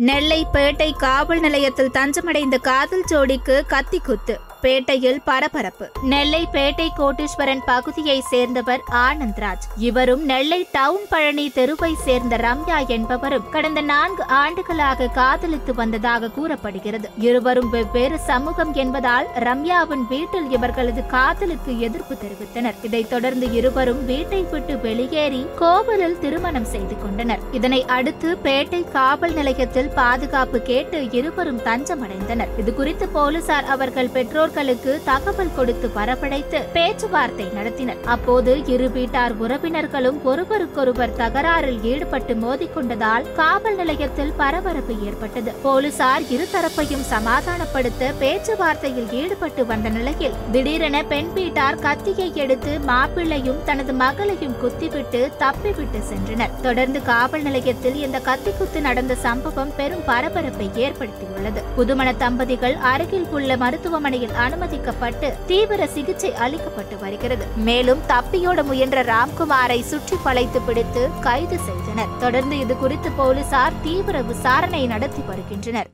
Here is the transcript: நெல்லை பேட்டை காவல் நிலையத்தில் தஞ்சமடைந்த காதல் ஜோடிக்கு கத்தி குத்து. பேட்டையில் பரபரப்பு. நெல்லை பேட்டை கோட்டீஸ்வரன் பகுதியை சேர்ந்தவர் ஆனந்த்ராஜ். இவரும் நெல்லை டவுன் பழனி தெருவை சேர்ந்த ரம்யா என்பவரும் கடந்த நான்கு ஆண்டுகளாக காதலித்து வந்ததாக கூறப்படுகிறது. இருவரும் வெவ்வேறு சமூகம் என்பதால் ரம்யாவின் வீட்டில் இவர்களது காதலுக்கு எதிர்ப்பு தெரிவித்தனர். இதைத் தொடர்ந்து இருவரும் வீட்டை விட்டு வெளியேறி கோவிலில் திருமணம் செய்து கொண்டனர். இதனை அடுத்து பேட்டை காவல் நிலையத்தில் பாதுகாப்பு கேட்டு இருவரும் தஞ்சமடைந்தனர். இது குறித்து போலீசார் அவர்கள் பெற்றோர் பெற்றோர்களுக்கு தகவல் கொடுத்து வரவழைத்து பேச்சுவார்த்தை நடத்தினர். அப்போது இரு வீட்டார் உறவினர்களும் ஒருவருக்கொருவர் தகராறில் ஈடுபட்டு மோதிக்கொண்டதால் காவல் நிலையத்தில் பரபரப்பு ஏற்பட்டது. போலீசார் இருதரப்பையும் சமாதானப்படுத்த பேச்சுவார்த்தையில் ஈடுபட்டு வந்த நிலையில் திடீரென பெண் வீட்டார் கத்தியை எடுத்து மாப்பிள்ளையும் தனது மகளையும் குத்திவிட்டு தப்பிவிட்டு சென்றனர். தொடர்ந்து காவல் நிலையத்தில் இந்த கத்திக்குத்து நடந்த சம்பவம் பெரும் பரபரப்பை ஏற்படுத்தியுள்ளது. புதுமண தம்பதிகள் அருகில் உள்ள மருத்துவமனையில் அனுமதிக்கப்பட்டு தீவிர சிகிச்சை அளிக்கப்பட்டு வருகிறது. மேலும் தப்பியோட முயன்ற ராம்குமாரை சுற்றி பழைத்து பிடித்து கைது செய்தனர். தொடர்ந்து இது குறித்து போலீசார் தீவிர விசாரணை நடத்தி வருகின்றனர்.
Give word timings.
நெல்லை 0.00 0.46
பேட்டை 0.52 0.96
காவல் 0.96 1.40
நிலையத்தில் 1.40 1.90
தஞ்சமடைந்த 1.90 2.58
காதல் 2.58 3.04
ஜோடிக்கு 3.10 3.66
கத்தி 3.66 3.98
குத்து. 3.98 4.40
பேட்டையில் 4.62 5.16
பரபரப்பு. 5.24 5.90
நெல்லை 6.02 6.48
பேட்டை 6.52 6.88
கோட்டீஸ்வரன் 6.98 7.62
பகுதியை 7.66 8.20
சேர்ந்தவர் 8.20 8.80
ஆனந்த்ராஜ். 8.90 9.64
இவரும் 9.76 10.24
நெல்லை 10.24 10.68
டவுன் 10.72 11.06
பழனி 11.10 11.50
தெருவை 11.50 11.94
சேர்ந்த 11.94 12.36
ரம்யா 12.36 12.86
என்பவரும் 12.86 13.48
கடந்த 13.50 13.80
நான்கு 13.80 14.24
ஆண்டுகளாக 14.24 15.06
காதலித்து 15.06 15.74
வந்ததாக 15.74 16.30
கூறப்படுகிறது. 16.30 17.10
இருவரும் 17.18 17.70
வெவ்வேறு 17.70 18.18
சமூகம் 18.18 18.74
என்பதால் 18.74 19.26
ரம்யாவின் 19.34 20.06
வீட்டில் 20.08 20.50
இவர்களது 20.50 21.06
காதலுக்கு 21.06 21.80
எதிர்ப்பு 21.80 22.14
தெரிவித்தனர். 22.14 22.74
இதைத் 22.82 23.10
தொடர்ந்து 23.10 23.52
இருவரும் 23.52 24.04
வீட்டை 24.04 24.42
விட்டு 24.42 24.78
வெளியேறி 24.78 25.46
கோவிலில் 25.58 26.18
திருமணம் 26.18 26.64
செய்து 26.64 27.02
கொண்டனர். 27.02 27.40
இதனை 27.52 27.84
அடுத்து 27.84 28.38
பேட்டை 28.42 28.90
காவல் 28.90 29.32
நிலையத்தில் 29.32 29.88
பாதுகாப்பு 29.88 30.60
கேட்டு 30.60 31.10
இருவரும் 31.10 31.60
தஞ்சமடைந்தனர். 31.60 32.58
இது 32.58 32.74
குறித்து 32.74 33.08
போலீசார் 33.08 33.64
அவர்கள் 33.64 34.08
பெற்றோர் 34.08 34.47
பெற்றோர்களுக்கு 34.48 34.92
தகவல் 35.08 35.54
கொடுத்து 35.56 35.86
வரவழைத்து 35.96 36.58
பேச்சுவார்த்தை 36.74 37.46
நடத்தினர். 37.56 37.98
அப்போது 38.14 38.52
இரு 38.74 38.86
வீட்டார் 38.94 39.34
உறவினர்களும் 39.42 40.18
ஒருவருக்கொருவர் 40.30 41.12
தகராறில் 41.20 41.82
ஈடுபட்டு 41.90 42.34
மோதிக்கொண்டதால் 42.44 43.26
காவல் 43.38 43.76
நிலையத்தில் 43.80 44.32
பரபரப்பு 44.40 44.94
ஏற்பட்டது. 45.08 45.52
போலீசார் 45.64 46.24
இருதரப்பையும் 46.34 47.04
சமாதானப்படுத்த 47.12 48.08
பேச்சுவார்த்தையில் 48.22 49.10
ஈடுபட்டு 49.20 49.64
வந்த 49.72 49.92
நிலையில் 49.96 50.38
திடீரென 50.54 51.02
பெண் 51.12 51.30
வீட்டார் 51.38 51.80
கத்தியை 51.86 52.28
எடுத்து 52.44 52.72
மாப்பிள்ளையும் 52.90 53.60
தனது 53.68 53.94
மகளையும் 54.02 54.56
குத்திவிட்டு 54.64 55.22
தப்பிவிட்டு 55.44 56.02
சென்றனர். 56.12 56.56
தொடர்ந்து 56.62 57.02
காவல் 57.10 57.46
நிலையத்தில் 57.48 58.00
இந்த 58.06 58.20
கத்திக்குத்து 58.30 58.80
நடந்த 58.88 59.16
சம்பவம் 59.26 59.74
பெரும் 59.80 60.06
பரபரப்பை 60.10 60.70
ஏற்படுத்தியுள்ளது. 60.86 61.62
புதுமண 61.78 62.08
தம்பதிகள் 62.24 62.78
அருகில் 62.94 63.26
உள்ள 63.36 63.56
மருத்துவமனையில் 63.62 64.36
அனுமதிக்கப்பட்டு 64.44 65.28
தீவிர 65.46 65.86
சிகிச்சை 65.86 66.30
அளிக்கப்பட்டு 66.44 66.98
வருகிறது. 67.00 67.46
மேலும் 67.68 68.02
தப்பியோட 68.08 68.64
முயன்ற 68.64 69.02
ராம்குமாரை 69.02 69.80
சுற்றி 69.82 70.16
பழைத்து 70.24 70.60
பிடித்து 70.60 71.08
கைது 71.20 71.58
செய்தனர். 71.58 72.14
தொடர்ந்து 72.20 72.58
இது 72.58 72.76
குறித்து 72.76 73.10
போலீசார் 73.10 73.80
தீவிர 73.82 74.22
விசாரணை 74.22 74.86
நடத்தி 74.86 75.24
வருகின்றனர். 75.26 75.90